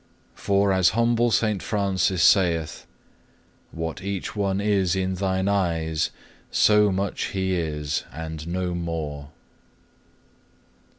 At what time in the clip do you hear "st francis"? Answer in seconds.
1.29-2.23